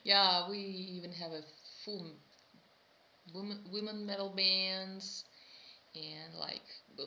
[0.04, 1.42] Yeah, we even have a
[1.86, 2.12] full
[3.34, 5.26] women women metal bands
[5.96, 6.62] and like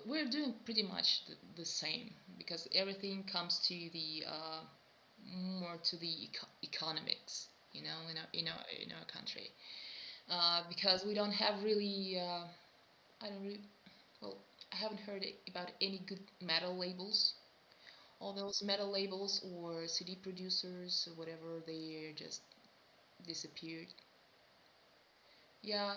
[0.06, 4.60] we're doing pretty much the, the same because everything comes to the uh,
[5.60, 9.50] more to the eco- economics you know in our in our, in our country
[10.30, 12.44] uh, because we don't have really uh,
[13.22, 13.62] I don't really
[14.22, 14.38] well
[14.72, 17.34] I haven't heard about any good metal labels
[18.24, 22.40] all those metal labels or CD producers or whatever they just
[23.26, 23.88] disappeared
[25.64, 25.94] yeah.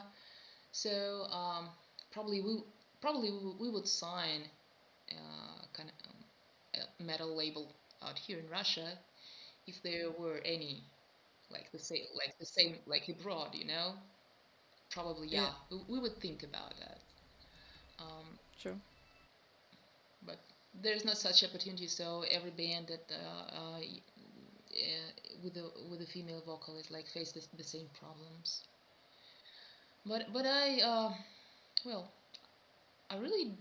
[0.71, 1.69] So um,
[2.11, 2.63] probably we
[3.01, 4.41] probably we would sign
[5.11, 7.67] uh, kind of um, a metal label
[8.01, 8.93] out here in Russia
[9.67, 10.83] if there were any
[11.51, 13.93] like the same like the same like abroad, you know.
[14.89, 15.49] Probably yeah.
[15.69, 15.77] yeah.
[15.87, 16.99] We, we, would think about that.
[17.99, 18.25] Um,
[18.57, 18.75] sure.
[20.81, 23.79] There's not such opportunity, so every band that uh, uh,
[25.43, 28.63] with a with a female vocalist like faces the, the same problems.
[30.05, 31.13] But but I uh,
[31.85, 32.11] well,
[33.09, 33.53] I really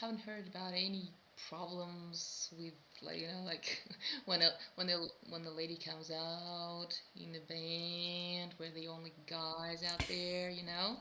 [0.00, 1.10] haven't heard about any
[1.48, 3.82] problems with like you know like
[4.26, 6.88] when a when the when the lady comes out
[7.20, 10.96] in the band we're the only guys out there you know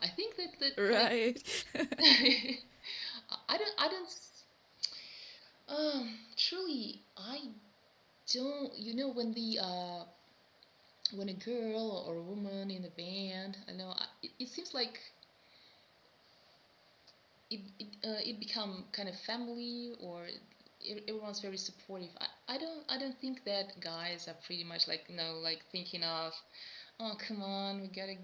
[0.00, 1.98] i think that that right like,
[3.48, 4.08] i don't i don't
[5.68, 7.38] um truly i
[8.34, 10.04] don't you know when the uh
[11.12, 15.00] when a girl or a woman in a band, I know it, it seems like
[17.50, 20.26] it it, uh, it become kind of family or
[21.08, 22.10] everyone's very supportive.
[22.20, 25.60] I, I don't I don't think that guys are pretty much like you know like
[25.72, 26.32] thinking of
[27.00, 28.16] oh come on we gotta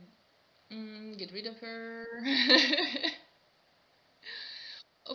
[0.73, 2.07] mm, get rid of her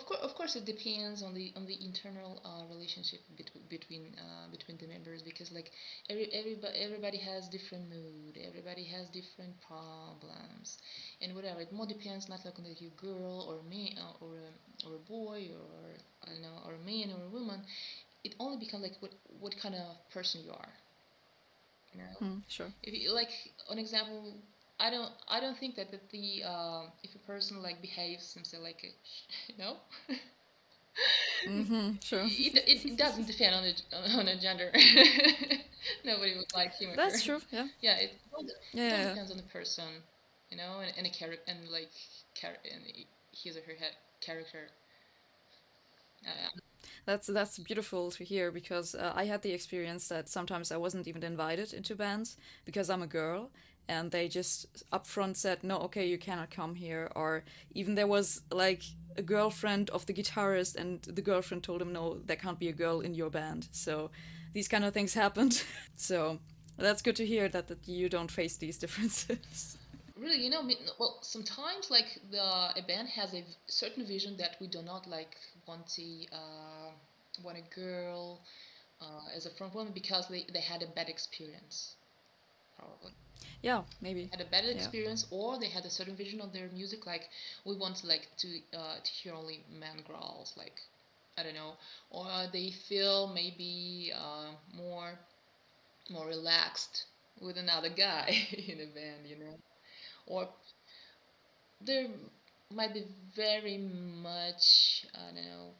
[0.05, 4.15] Of course, of course, it depends on the on the internal uh, relationship between between
[4.21, 5.71] uh, between the members because like
[6.11, 10.77] every everybody everybody has different mood, everybody has different problems,
[11.21, 11.61] and whatever.
[11.61, 14.99] It more depends not like on the girl or me uh, or a, or a
[14.99, 17.61] boy or I don't know or a man or a woman.
[18.23, 20.73] It only becomes like what what kind of person you are.
[21.93, 22.71] You know, mm, sure.
[22.83, 23.31] If you like,
[23.69, 24.35] an example,
[24.79, 28.63] I don't I don't think that, that the uh, if a person like behaves himself
[28.63, 28.91] like a
[29.51, 29.75] you know?
[31.47, 34.71] Mm-hmm, sure it, it, it, doesn't depend on the on a gender.
[36.05, 37.67] Nobody would like him that's true yeah.
[37.81, 38.11] Yeah it,
[38.73, 39.85] yeah, it depends on the person
[40.49, 41.91] you know and, and a character and like
[42.33, 42.83] char- and
[43.31, 43.73] his or her
[44.21, 44.67] character.
[46.25, 46.59] Uh,
[47.05, 51.07] that's that's beautiful to hear because uh, I had the experience that sometimes I wasn't
[51.07, 53.51] even invited into bands because I'm a girl
[53.87, 57.43] and they just upfront said no okay you cannot come here or
[57.73, 58.83] even there was like
[59.17, 62.73] a girlfriend of the guitarist and the girlfriend told him no there can't be a
[62.73, 63.67] girl in your band.
[63.71, 64.11] So
[64.53, 65.63] these kind of things happened.
[65.97, 66.39] So
[66.77, 69.77] that's good to hear that, that you don't face these differences.
[70.17, 70.63] Really you know
[70.97, 72.47] well sometimes like the
[72.81, 75.35] a band has a certain vision that we do not like
[75.67, 76.91] want to uh,
[77.43, 78.39] want a girl
[79.01, 81.95] uh, as a front woman because they, they had a bad experience
[82.77, 83.11] probably.
[83.61, 84.29] Yeah maybe.
[84.31, 85.37] Had a better experience yeah.
[85.37, 87.29] or they had a certain vision of their music like
[87.65, 90.79] we want like to uh, to hear only man growls like
[91.37, 91.73] i don't know.
[92.09, 95.19] Or they feel maybe uh, more
[96.09, 97.05] more relaxed
[97.41, 98.29] with another guy
[98.67, 99.57] in a band you know?
[100.27, 100.47] Or
[101.81, 102.07] there
[102.73, 105.71] might be very much i don't know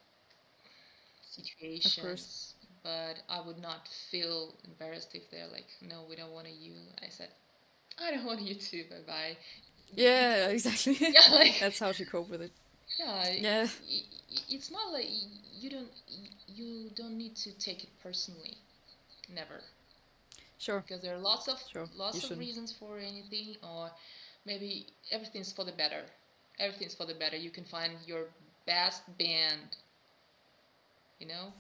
[1.22, 2.55] situations
[2.86, 6.74] but I would not feel embarrassed if they're like, no, we don't want you.
[7.04, 7.30] I said,
[8.00, 8.84] I don't want you to.
[8.84, 9.38] Bye bye.
[9.92, 10.96] Yeah, exactly.
[11.00, 12.52] Yeah, like, that's how to cope with it.
[13.00, 13.30] Yeah.
[13.32, 13.68] Yeah.
[14.50, 15.08] It's not like
[15.60, 15.90] you don't
[16.48, 18.56] you don't need to take it personally.
[19.34, 19.62] Never.
[20.60, 20.84] Sure.
[20.88, 21.88] Because there are lots of sure.
[21.98, 22.40] lots you of shouldn't.
[22.40, 23.90] reasons for anything, or
[24.46, 26.04] maybe everything's for the better.
[26.60, 27.36] Everything's for the better.
[27.36, 28.26] You can find your
[28.68, 29.76] best band.
[31.20, 31.54] You know.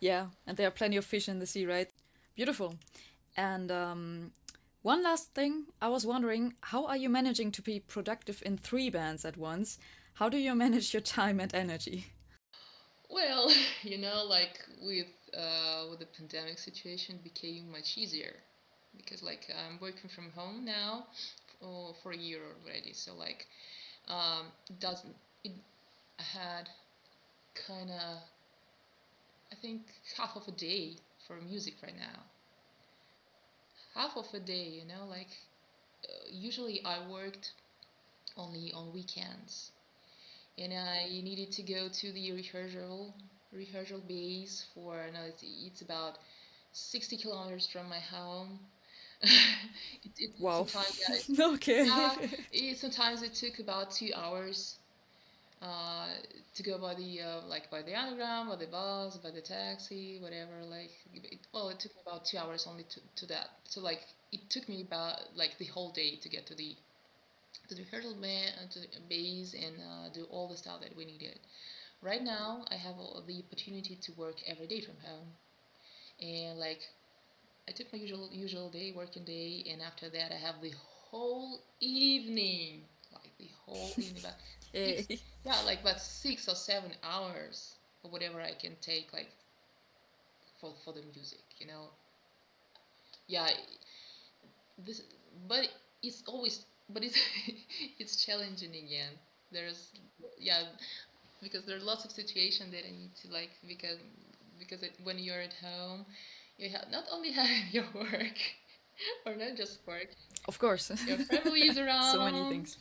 [0.00, 1.90] Yeah, and there are plenty of fish in the sea, right?
[2.34, 2.76] Beautiful.
[3.36, 4.32] And um,
[4.82, 8.90] one last thing, I was wondering, how are you managing to be productive in three
[8.90, 9.78] bands at once?
[10.14, 12.06] How do you manage your time and energy?
[13.08, 15.06] Well, you know, like with
[15.36, 18.34] uh, with the pandemic situation, became much easier
[18.96, 21.06] because like I'm working from home now
[21.60, 22.92] for, for a year already.
[22.92, 23.46] So like,
[24.08, 24.46] um,
[24.80, 25.52] doesn't it
[26.18, 26.68] had
[27.54, 28.18] kind of
[29.52, 29.82] I think
[30.16, 32.24] half of a day for music right now
[33.94, 35.28] half of a day, you know, like
[36.04, 37.52] uh, usually I worked
[38.36, 39.72] only on weekends
[40.58, 43.14] and I needed to go to the rehearsal
[43.52, 46.18] rehearsal base for no, it's, it's about
[46.72, 48.60] 60 kilometers from my home.
[49.22, 50.66] it, it, wow.
[50.66, 51.88] Sometimes, yeah, okay.
[51.90, 52.16] Uh,
[52.52, 54.78] it, sometimes it took about two hours
[55.62, 56.08] uh,
[56.54, 60.18] to go by the uh, like by the underground, by the bus, by the taxi,
[60.20, 60.64] whatever.
[60.64, 63.50] Like, it, well, it took me about two hours only to, to that.
[63.64, 66.76] So like, it took me about like the whole day to get to the
[67.68, 70.94] to the rehearsal band, uh, to the base, and uh, do all the stuff that
[70.96, 71.38] we needed.
[72.02, 72.96] Right now, I have
[73.26, 75.34] the opportunity to work every day from home,
[76.20, 76.80] and like,
[77.68, 80.74] I took my usual usual day, working day, and after that, I have the
[81.10, 82.88] whole evening,
[83.42, 85.18] the whole evening.
[85.44, 89.28] yeah, like about six or seven hours or whatever I can take, like
[90.60, 91.90] for for the music, you know.
[93.26, 93.48] Yeah,
[94.78, 95.02] this,
[95.48, 95.68] but
[96.02, 97.18] it's always, but it's
[97.98, 99.12] it's challenging again.
[99.50, 99.90] There's
[100.38, 100.62] yeah,
[101.42, 103.98] because there are lots of situations that I need to like because
[104.58, 106.06] because it, when you're at home,
[106.58, 108.38] you have not only have your work
[109.26, 110.08] or not just work.
[110.48, 110.90] Of course.
[111.06, 112.12] Your family is around.
[112.12, 112.76] so many things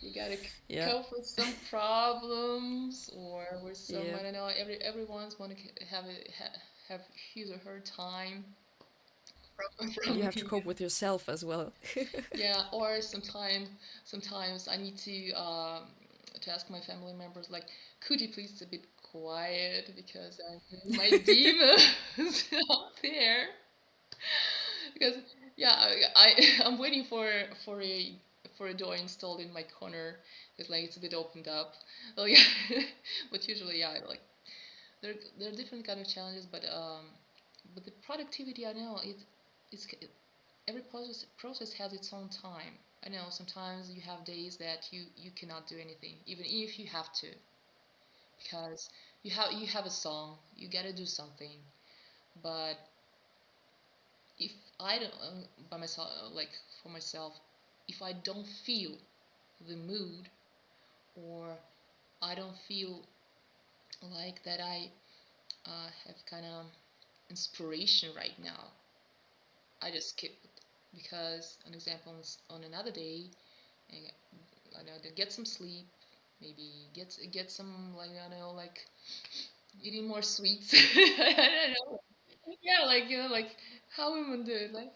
[0.00, 0.36] you gotta
[0.68, 0.90] yeah.
[0.90, 4.16] cope with some problems or with some yeah.
[4.18, 4.48] I don't know.
[4.56, 6.30] Every everyone's want to have a
[6.88, 7.00] have
[7.34, 8.44] his or her time.
[9.76, 11.72] From, from you have to cope with yourself as well.
[12.34, 13.68] yeah, or sometimes
[14.04, 15.82] sometimes I need to um,
[16.40, 17.64] to ask my family members like,
[18.00, 23.46] could you please a bit quiet because I'm my demons out there
[24.94, 25.14] because
[25.56, 26.34] yeah, I, I
[26.64, 27.28] I'm waiting for
[27.64, 28.12] for a
[28.58, 30.18] for a door installed in my corner
[30.56, 31.74] because like it's a bit opened up.
[32.18, 32.42] Oh yeah,
[33.32, 34.22] but usually yeah, like
[35.02, 37.06] there there are different kind of challenges, but um,
[37.74, 39.16] but the productivity I know it
[39.72, 40.10] it's it,
[40.68, 42.74] every process process has its own time.
[43.06, 46.86] I know sometimes you have days that you you cannot do anything, even if you
[46.86, 47.28] have to,
[48.42, 48.88] because
[49.22, 51.60] you have you have a song, you gotta do something,
[52.42, 52.78] but
[54.38, 56.50] if I don't uh, by myself like
[56.82, 57.34] for myself,
[57.88, 58.92] if I don't feel
[59.68, 60.28] the mood
[61.16, 61.56] or
[62.22, 63.02] I don't feel
[64.02, 64.90] like that I
[65.66, 66.66] uh, have kind of
[67.30, 68.72] inspiration right now,
[69.82, 70.50] I just skip it
[70.94, 72.14] because an example
[72.50, 73.30] on another day,
[74.78, 75.86] I know get some sleep,
[76.40, 78.86] maybe get get some like I don't know like
[79.82, 80.74] eating more sweets.
[80.96, 82.00] I don't know.
[82.62, 83.56] Yeah, like you know, like
[83.96, 84.92] how women do it, like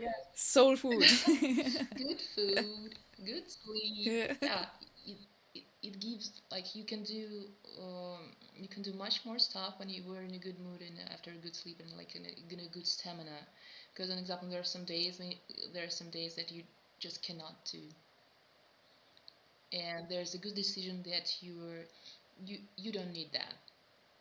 [0.00, 1.04] yeah, Soul food.
[1.96, 2.94] good food,
[3.24, 4.14] good sleep.
[4.40, 4.66] yeah.
[5.06, 5.16] It,
[5.54, 7.46] it, it gives like you can do
[7.82, 10.96] um, you can do much more stuff when you were in a good mood and
[11.12, 13.38] after a good sleep and like in a, in a good stamina.
[13.92, 15.36] Because an example, there are some days when you,
[15.74, 16.62] there are some days that you
[17.00, 17.80] just cannot do,
[19.72, 21.84] and there's a good decision that you're
[22.44, 23.54] you you don't need that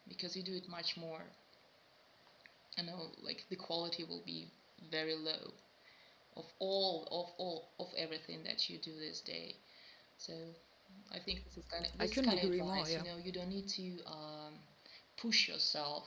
[0.10, 1.24] because you do it much more.
[2.78, 4.52] I know like the quality will be
[4.90, 5.54] very low
[6.36, 9.56] of all of all of everything that you do this day.
[10.18, 10.34] So
[11.14, 12.74] I think this is kind of this is couldn't kind of agree more.
[12.74, 12.92] advice.
[12.92, 12.98] Yeah.
[13.00, 14.54] You know, you don't need to um,
[15.18, 16.06] push yourself.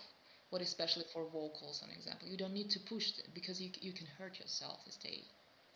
[0.50, 4.06] What especially for vocals, an example, you don't need to push because you you can
[4.18, 5.24] hurt yourself this day.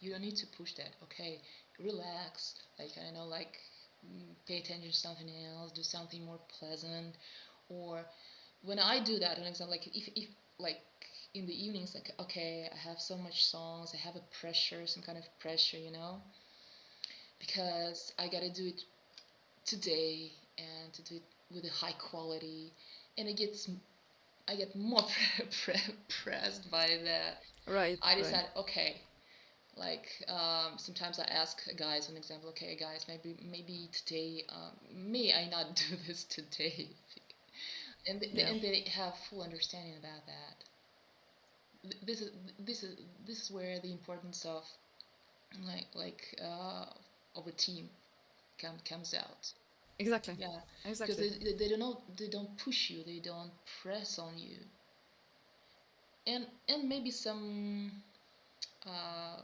[0.00, 0.90] You don't need to push that.
[1.04, 1.40] Okay,
[1.78, 2.54] relax.
[2.78, 3.56] Like I know, like
[4.04, 5.72] mm, pay attention to something else.
[5.72, 7.16] Do something more pleasant.
[7.70, 8.04] Or
[8.62, 10.28] when I do that, an example, like if if
[10.58, 10.78] like
[11.36, 13.92] in the evenings, like okay, I have so much songs.
[13.94, 16.22] I have a pressure, some kind of pressure, you know,
[17.40, 18.82] because I gotta do it
[19.66, 21.22] today and to do it
[21.52, 22.72] with a high quality
[23.18, 23.68] and it gets
[24.48, 25.02] i get more
[26.08, 28.00] pressed by that Right.
[28.02, 28.16] i Right.
[28.16, 29.02] decide okay
[29.76, 35.32] like um, sometimes i ask guys an example okay guys maybe maybe today um, may
[35.32, 36.88] i not do this today
[38.06, 38.50] and they, Yeah.
[38.50, 40.65] and they have full understanding about that Th-
[42.02, 44.64] this is this is this is where the importance of
[45.64, 46.86] like like uh,
[47.34, 47.88] of a team
[48.58, 49.52] come, comes out
[49.98, 50.36] Exactly.
[50.38, 51.28] yeah, Exactly.
[51.28, 54.56] they, they, they don't they don't push you, they don't press on you,
[56.26, 57.90] and and maybe some
[58.86, 59.42] uh,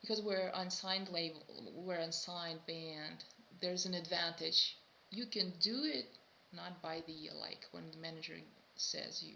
[0.00, 1.42] because we're unsigned label,
[1.74, 3.24] we're unsigned band.
[3.60, 4.76] There's an advantage.
[5.10, 6.06] You can do it
[6.52, 8.36] not by the like when the manager
[8.76, 9.34] says you.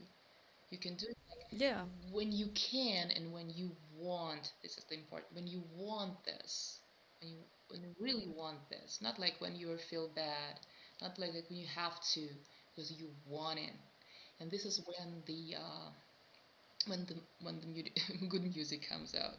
[0.72, 1.18] You can do it
[1.52, 1.84] Yeah.
[2.12, 4.52] when you can and when you want.
[4.62, 5.34] This is the important.
[5.34, 6.80] When you want this,
[7.20, 10.60] when you when you really want this, not like when you feel bad,
[11.02, 12.28] not like, like when you have to,
[12.74, 13.74] because you want it.
[14.40, 15.90] And this is when the uh,
[16.86, 19.36] when the when the mu- good music comes out.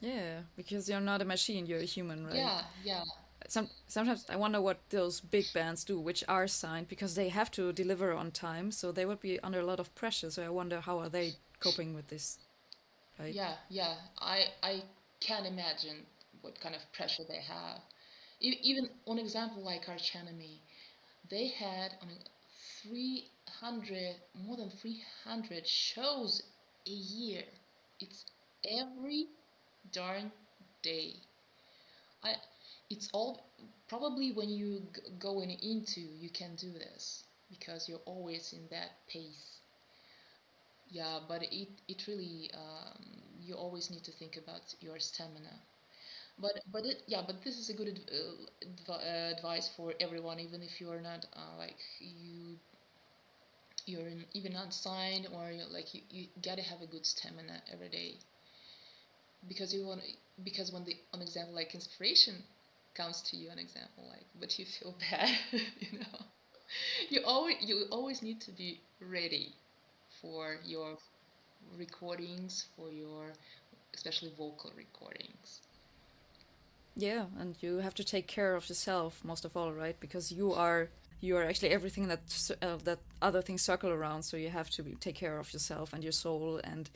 [0.00, 0.42] Yeah.
[0.56, 1.66] Because you're not a machine.
[1.66, 2.36] You're a human, right?
[2.36, 3.04] Yeah, yeah,
[3.46, 7.50] Some sometimes I wonder what those big bands do, which are signed, because they have
[7.52, 10.30] to deliver on time, so they would be under a lot of pressure.
[10.30, 12.38] So I wonder how are they coping with this,
[13.18, 13.34] right?
[13.34, 13.94] yeah, yeah.
[14.20, 14.82] I I
[15.20, 16.06] can imagine
[16.42, 17.80] what kind of pressure they have.
[18.40, 20.62] Even one example like Arch Enemy,
[21.30, 22.18] they had on a
[22.82, 26.42] 300 more than 300 shows
[26.86, 27.42] a year.
[28.00, 28.24] It's
[28.64, 29.26] every
[29.92, 30.32] darn
[30.82, 31.16] day.
[32.22, 32.36] I
[32.90, 33.52] it's all
[33.88, 34.82] probably when you
[35.18, 39.60] going into you can do this because you're always in that pace.
[40.90, 45.54] Yeah, but it it really um, you always need to think about your stamina.
[46.38, 50.62] But but it, yeah, but this is a good adv- uh, advice for everyone, even
[50.62, 52.58] if you are not uh, like you
[53.86, 57.60] you're in, even not signed or you're like you, you gotta have a good stamina
[57.72, 58.18] every day
[59.48, 60.00] because you want
[60.44, 62.34] because when the an example like inspiration
[62.98, 65.30] comes to you an example like but you feel bad
[65.80, 66.18] you know
[67.10, 69.54] you always you always need to be ready
[70.20, 70.96] for your
[71.78, 73.32] recordings for your
[73.94, 75.62] especially vocal recordings
[76.96, 79.98] Yeah, and you have to take care of yourself most of all, right?
[80.00, 80.88] Because you are
[81.20, 84.22] you are actually everything that uh, that other things circle around.
[84.24, 86.90] So you have to be, take care of yourself and your soul and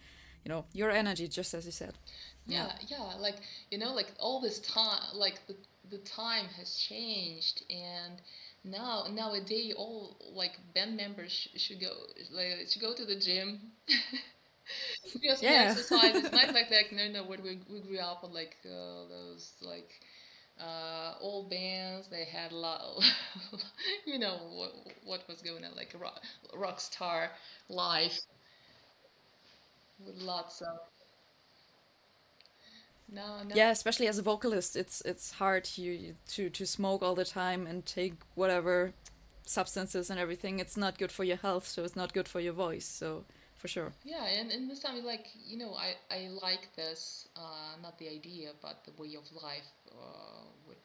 [0.44, 1.94] you know your energy, just as you said.
[2.46, 2.66] Yeah.
[2.66, 3.36] yeah yeah like
[3.70, 5.54] you know like all this time like the,
[5.90, 8.20] the time has changed and
[8.64, 11.92] now nowadays all like band members sh- should go
[12.32, 13.60] like should go to the gym
[15.20, 15.60] Because Yeah.
[15.60, 16.16] exercise.
[16.18, 19.54] It's not like like no no what we we grew up on like uh, those
[19.62, 20.00] like
[20.60, 22.08] uh, old bands.
[22.08, 23.04] They had a lot.
[24.06, 24.72] you know what
[25.04, 26.22] what was going on like rock,
[26.54, 27.30] rock star
[27.68, 28.20] life
[29.98, 30.78] with lots of
[33.14, 37.14] no no Yeah, especially as a vocalist, it's it's hard you, to to smoke all
[37.14, 38.92] the time and take whatever
[39.44, 40.60] substances and everything.
[40.60, 42.86] It's not good for your health, so it's not good for your voice.
[42.86, 43.24] So
[43.62, 43.92] for sure.
[44.04, 48.08] Yeah, and, and this time, like, you know, I, I like this, uh, not the
[48.08, 50.78] idea, but the way of life, uh, what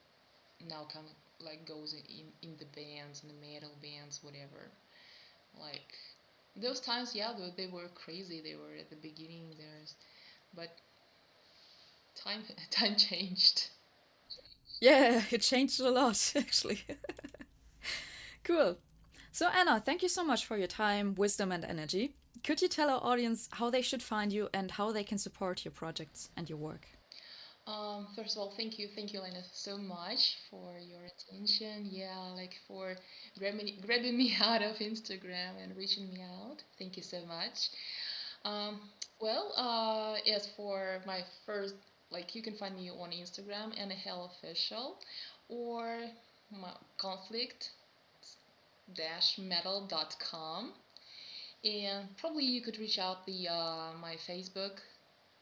[0.70, 4.70] now kind of like goes in, in the bands, in the metal bands, whatever.
[5.60, 5.94] Like,
[6.56, 8.42] those times, yeah, they, they were crazy.
[8.42, 9.96] They were at the beginning, there's,
[10.56, 10.78] but
[12.24, 13.68] time, time changed.
[14.80, 16.84] Yeah, it changed a lot actually.
[18.44, 18.78] cool.
[19.32, 22.16] So Anna, thank you so much for your time, wisdom, and energy.
[22.44, 25.66] Could you tell our audience how they should find you and how they can support
[25.66, 26.88] your projects and your work?
[27.68, 31.86] Um, first of all, thank you, thank you, Lena, so much for your attention.
[31.86, 32.96] Yeah, like for
[33.38, 36.64] grabbing grabbing me out of Instagram and reaching me out.
[36.80, 37.70] Thank you so much.
[38.46, 38.80] Um,
[39.20, 41.76] well, uh, as for my first,
[42.12, 44.98] like you can find me on Instagram and Hell Official,
[45.50, 46.00] or
[46.98, 47.72] conflict
[48.96, 50.72] dash metal.com
[51.64, 54.80] and probably you could reach out the uh, my Facebook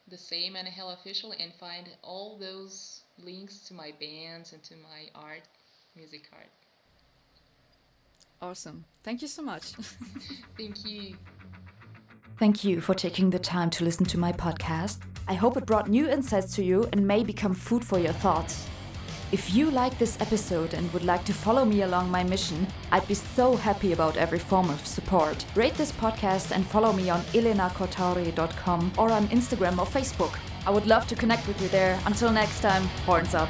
[0.08, 4.76] the same and Hell Official and find all those links to my bands and to
[4.76, 5.42] my art,
[5.96, 6.50] music art.
[8.42, 8.86] Awesome.
[9.04, 9.72] Thank you so much.
[10.58, 11.16] Thank you.
[12.38, 14.98] Thank you for taking the time to listen to my podcast.
[15.28, 18.68] I hope it brought new insights to you and may become food for your thoughts.
[19.32, 23.08] If you like this episode and would like to follow me along my mission, I'd
[23.08, 25.46] be so happy about every form of support.
[25.56, 30.38] Rate this podcast and follow me on elenacortauri.com or on Instagram or Facebook.
[30.68, 31.98] I would love to connect with you there.
[32.06, 33.50] Until next time, horns up.